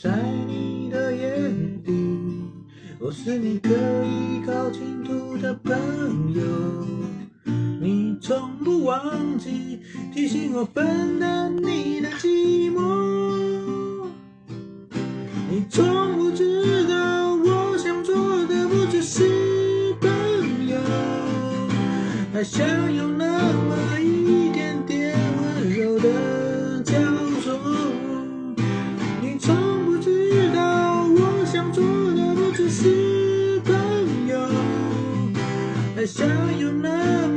[0.00, 0.12] 在
[0.46, 1.92] 你的眼底，
[3.00, 3.68] 我是你可
[4.04, 5.74] 以靠近度的朋
[6.32, 6.40] 友。
[7.80, 9.80] 你从不忘记
[10.14, 14.06] 提醒我分担你的寂寞，
[15.50, 18.14] 你从不知道我想做
[18.46, 20.08] 的不只是朋
[20.68, 20.78] 友，
[22.32, 23.08] 还想有
[35.98, 37.27] I show you now.